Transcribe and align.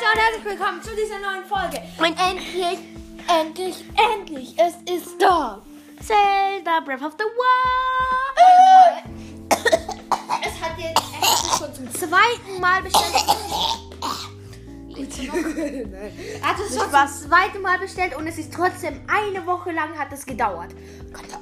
herzlich 0.00 0.44
willkommen 0.44 0.80
zu 0.82 0.90
dieser 0.90 1.18
neuen 1.18 1.44
Folge. 1.44 1.80
Und 1.98 2.16
endlich, 2.20 2.78
endlich, 3.26 3.84
endlich, 4.14 4.54
es 4.56 4.74
ist 4.92 5.20
da. 5.20 5.60
Zelda 6.00 6.80
Breath 6.84 7.02
of 7.02 7.14
the 7.18 7.24
Wild. 7.24 9.04
Es 10.44 10.60
hat 10.62 10.78
jetzt 10.78 11.02
ist 11.20 11.58
schon 11.58 11.74
zum 11.74 11.92
zweiten 11.92 12.60
Mal 12.60 12.82
bestellt. 12.82 13.14
Hat 16.42 16.56
es 16.58 16.76
schon 16.76 16.90
das 16.90 17.22
zweite 17.22 17.58
Mal 17.60 17.78
bestellt 17.78 18.16
und 18.16 18.26
es 18.26 18.38
ist 18.38 18.52
trotzdem 18.52 19.00
eine 19.08 19.46
Woche 19.46 19.70
lang 19.70 19.96
hat 19.98 20.12
es 20.12 20.26
gedauert. 20.26 20.74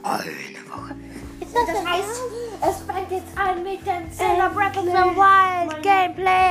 Eine 0.02 0.60
Woche. 0.68 0.94
Das 1.40 1.86
heißt, 1.86 2.22
es 2.62 2.82
fängt 2.82 3.10
jetzt 3.10 3.38
an 3.38 3.62
mit 3.62 3.86
dem 3.86 4.12
Zelda 4.12 4.48
Breath 4.48 4.76
of 4.76 4.84
the 4.84 4.90
Wild 4.92 5.82
Gameplays. 5.82 6.45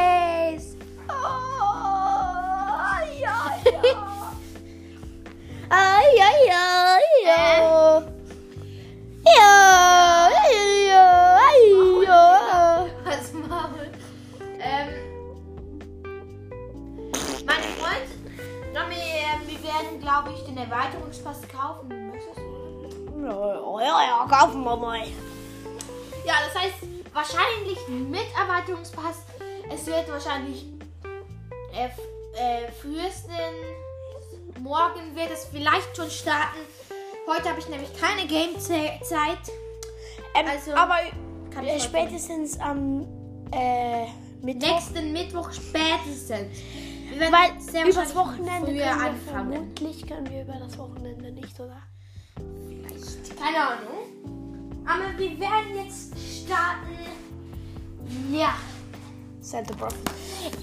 Freund, 17.86 18.74
Nami, 18.74 18.96
ähm, 18.96 19.42
wir 19.48 19.62
werden, 19.64 20.00
glaube 20.02 20.32
ich, 20.34 20.44
den 20.44 20.58
Erweiterungspass 20.58 21.42
kaufen. 21.48 22.10
Möchtest 22.12 22.38
du? 22.38 23.26
Ja, 23.26 23.80
ja, 23.80 24.02
ja, 24.08 24.28
kaufen 24.28 24.64
wir 24.64 24.76
mal. 24.76 25.00
Ja, 26.26 26.34
das 26.46 26.62
heißt, 26.62 26.76
wahrscheinlich 27.14 27.78
mit 27.88 28.26
Erweiterungspass. 28.40 29.18
Es 29.72 29.86
wird 29.86 30.10
wahrscheinlich 30.10 30.66
äh, 31.74 31.86
äh, 31.86 32.72
frühestens 32.82 33.30
morgen 34.60 35.16
wird 35.16 35.32
es 35.32 35.46
vielleicht 35.46 35.96
schon 35.96 36.10
starten. 36.10 36.60
Heute 37.28 37.50
habe 37.50 37.60
ich 37.60 37.70
nämlich 37.70 37.90
keine 38.00 38.26
Game-Zeit. 38.28 39.40
Ähm, 40.34 40.46
Also, 40.48 40.74
aber 40.74 40.96
äh, 41.64 41.80
spätestens 41.80 42.60
am 42.60 43.08
äh, 43.52 44.06
Mittwoch. 44.42 44.70
Nächsten 44.70 45.14
Mittwoch 45.14 45.52
spätestens. 45.52 46.58
Wir 47.16 47.22
werden 47.22 47.34
Weil 47.34 47.62
sehr 47.62 47.84
übers 47.84 47.96
wahrscheinlich 47.96 48.16
Wochenende 48.16 48.68
früher 48.72 48.86
können 48.86 49.00
wir 49.00 49.08
anfangen. 49.08 49.54
vermutlich 49.54 50.06
können 50.08 50.30
wir 50.30 50.42
über 50.42 50.54
das 50.60 50.78
Wochenende 50.78 51.32
nicht, 51.32 51.60
oder? 51.62 51.78
Keine 53.40 53.58
Ahnung. 53.58 54.84
Aber 54.86 55.18
wir 55.18 55.40
werden 55.40 55.76
jetzt 55.78 56.14
starten. 56.20 56.98
Ja. 58.34 58.56
Santa 59.40 59.74
Breath. 59.76 59.96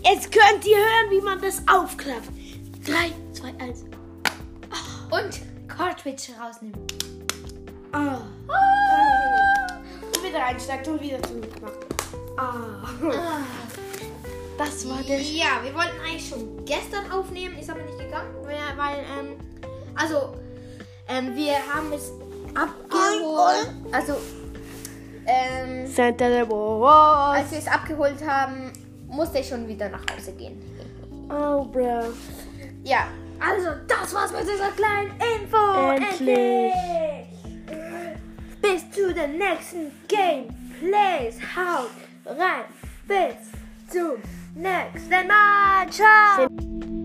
Jetzt 0.04 0.30
könnt 0.30 0.66
ihr 0.66 0.76
hören, 0.76 1.10
wie 1.10 1.20
man 1.22 1.40
das 1.40 1.62
aufklappt. 1.66 2.28
3, 2.84 3.12
2, 3.32 3.54
1. 3.64 3.84
Und 5.10 5.68
Cartridge 5.68 6.32
rausnehmen. 6.38 6.78
Ah. 7.92 8.18
Und 10.14 10.22
wieder 10.22 10.44
einsteigt 10.44 10.86
und 10.86 11.00
wieder 11.00 11.22
zugemacht. 11.22 11.86
Ah. 12.36 12.82
Das 14.58 14.88
war 14.88 15.02
der. 15.02 15.20
Ja, 15.20 15.62
wir 15.62 15.74
wollten 15.74 15.98
eigentlich 16.00 16.28
schon 16.28 16.64
gestern 16.64 17.10
aufnehmen, 17.10 17.58
ist 17.58 17.70
aber 17.70 17.82
nicht 17.82 17.98
gegangen, 17.98 18.34
weil, 18.42 18.56
weil 18.76 18.98
ähm, 19.18 19.36
also, 19.94 20.34
ähm, 21.08 21.34
wir 21.34 21.54
haben 21.72 21.92
es 21.92 22.12
abgeholt. 22.54 23.70
Also, 23.92 24.14
ähm, 25.26 25.86
Santa 25.86 26.44
Boss. 26.44 27.36
als 27.36 27.50
wir 27.50 27.58
es 27.58 27.66
abgeholt 27.66 28.26
haben, 28.26 28.72
musste 29.08 29.38
ich 29.38 29.48
schon 29.48 29.66
wieder 29.68 29.88
nach 29.88 30.04
Hause 30.14 30.32
gehen. 30.32 30.60
Oh, 31.28 31.64
bro. 31.64 32.12
Ja, 32.84 33.06
also, 33.38 33.70
das 33.88 34.14
war's 34.14 34.32
mit 34.32 34.42
dieser 34.42 34.70
kleinen 34.72 35.12
Info. 35.20 35.90
Endlich. 35.90 36.72
Bis 38.60 38.90
zu 38.90 39.12
den 39.12 39.38
nächsten 39.38 39.90
Gameplays. 40.08 41.38
Haut 41.56 41.90
rein. 42.26 42.64
Bis 43.06 43.61
zum 43.92 44.16
nächsten 44.54 45.28
Mal. 45.28 45.86
Ciao. 45.90 47.01